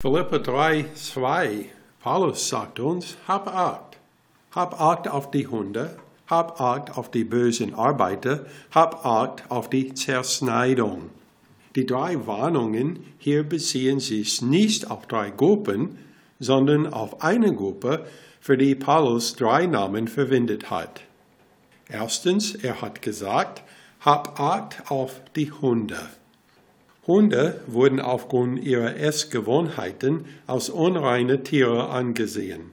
[0.00, 3.98] Philippa 3, 2, Paulus sagt uns, hab Acht.
[4.52, 5.96] Hab Acht auf die Hunde,
[6.28, 11.10] hab Acht auf die bösen Arbeiter, hab Acht auf die Zerschneidung.
[11.74, 15.98] Die drei Warnungen hier beziehen sich nicht auf drei Gruppen,
[16.38, 18.06] sondern auf eine Gruppe,
[18.40, 21.00] für die Paulus drei Namen verwendet hat.
[21.88, 23.64] Erstens, er hat gesagt,
[23.98, 25.98] hab Acht auf die Hunde.
[27.08, 32.70] Hunde wurden aufgrund ihrer Essgewohnheiten als unreine Tiere angesehen.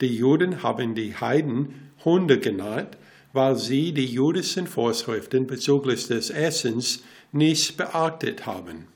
[0.00, 2.96] Die Juden haben die Heiden Hunde genannt,
[3.34, 8.86] weil sie die jüdischen Vorschriften bezüglich des Essens nicht beachtet haben.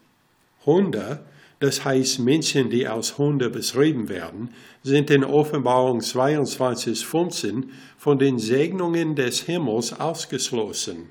[0.64, 1.20] Hunde,
[1.60, 7.64] das heißt Menschen, die als Hunde beschrieben werden, sind in Offenbarung 22,15
[7.98, 11.10] von den Segnungen des Himmels ausgeschlossen.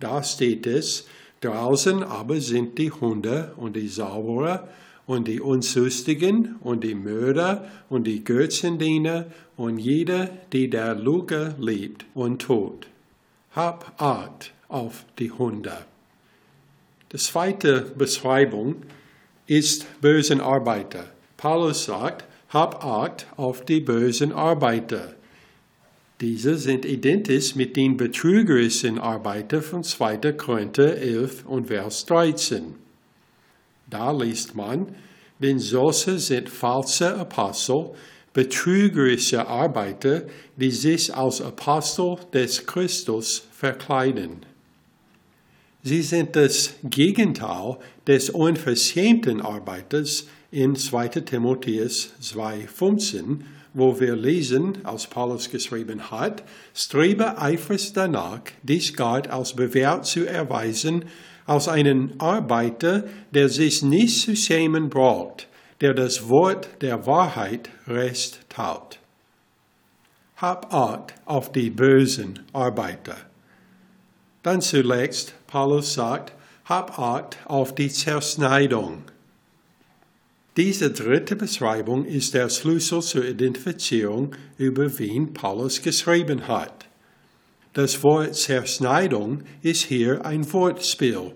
[0.00, 1.06] Da steht es,
[1.40, 4.68] Draußen aber sind die Hunde und die Sauberer
[5.06, 12.04] und die Unzüchtigen und die Mörder und die Götzendiener und jeder, die der Lüge liebt
[12.14, 12.88] und tut.
[13.52, 15.72] Hab Acht auf die Hunde.
[17.12, 18.82] Die zweite Beschreibung
[19.46, 21.06] ist bösen Arbeiter.
[21.38, 25.14] Paulus sagt, hab Acht auf die bösen Arbeiter.
[26.20, 30.32] Diese sind identisch mit den betrügerischen Arbeitern von 2.
[30.32, 32.74] Korinther 11 und Vers 13.
[33.88, 34.96] Da liest man,
[35.38, 37.90] denn solche sind falsche Apostel,
[38.32, 40.22] betrügerische Arbeiter,
[40.56, 44.44] die sich als Apostel des Christus verkleiden.
[45.84, 47.76] Sie sind das Gegenteil
[48.08, 51.08] des unverschämten Arbeiters in 2.
[51.08, 53.38] Timotheus 2,15
[53.74, 56.42] wo wir lesen, als Paulus geschrieben hat,
[56.74, 61.04] strebe eifrig danach, dich Gott als bewährt zu erweisen,
[61.46, 65.48] als einen Arbeiter, der sich nicht zu schämen braucht,
[65.80, 68.98] der das Wort der Wahrheit recht taut.
[70.36, 73.16] Hab Acht auf die bösen Arbeiter.
[74.42, 76.32] Dann zuletzt, Paulus sagt,
[76.64, 79.02] hab Acht auf die Zerschneidung.
[80.58, 86.88] Diese dritte Beschreibung ist der Schlüssel zur Identifizierung, über wen Paulus geschrieben hat.
[87.74, 91.30] Das Wort Zerschneidung ist hier ein Wortspiel.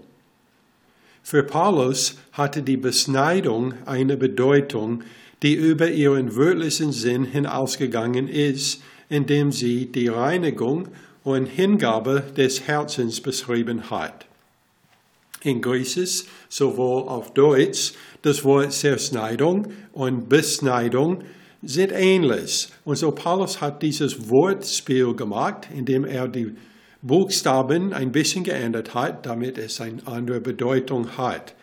[1.23, 5.05] Für Paulus hatte die Beschneidung eine Bedeutung,
[5.45, 10.89] die über ihren wörtlichen Sinn hinausgegangen ist, indem sie die Reinigung
[11.23, 14.27] und Hingabe des Herzens beschrieben hat.
[15.45, 17.93] In Griechisch sowohl auf Deutsch
[18.23, 21.25] das Wort Zerschneidung und Beschneidung
[21.63, 22.69] sind ähnlich.
[22.85, 26.55] Und so Paulus hat dieses Wortspiel gemacht, indem er die
[27.03, 31.55] Buchstaben ein bisschen geändert hat, damit es eine andere Bedeutung hat.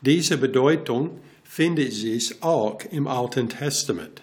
[0.00, 4.22] Diese Bedeutung findet sich auch im Alten Testament.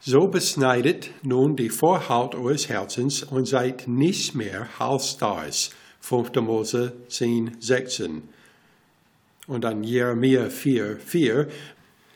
[0.00, 5.70] So beschneidet nun die Vorhaut eures Herzens und seid nicht mehr Halsstars.
[6.02, 6.34] 5.
[6.42, 8.22] Mose 10, 16.
[9.46, 11.48] Und dann Jeremia 4, 4.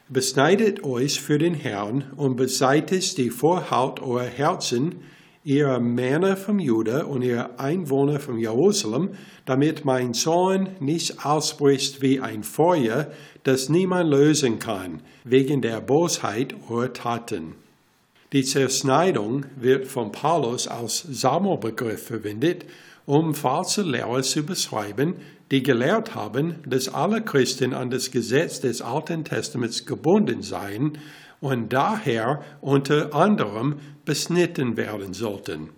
[0.09, 4.97] Beschneidet euch für den Herrn und beseitigt die Vorhaut eurer Herzen,
[5.45, 9.11] ihr Männer vom Juda und ihr Einwohner von Jerusalem,
[9.45, 13.13] damit mein Zorn nicht ausbricht wie ein Feuer,
[13.45, 17.55] das niemand lösen kann, wegen der Bosheit eurer Taten.
[18.33, 22.67] Die Zerschneidung wird von Paulus als Sammelbegriff verwendet,
[23.06, 25.15] um falsche Lehrer zu beschreiben,
[25.50, 30.99] die gelehrt haben, dass alle Christen an das Gesetz des Alten Testaments gebunden seien
[31.41, 35.71] und daher unter anderem beschnitten werden sollten.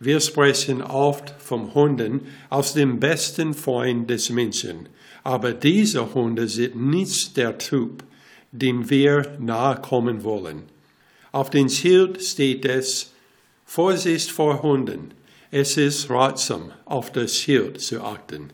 [0.00, 4.88] Wir sprechen oft vom Hunden als dem besten Freund des Menschen,
[5.24, 8.04] aber diese Hunde sind nicht der Typ,
[8.52, 10.62] dem wir nahe kommen wollen.
[11.32, 13.12] Auf dem Schild steht es,
[13.64, 15.12] Vorsicht vor Hunden.
[15.50, 18.52] Es ist ratsam, auf das Schild zu achten.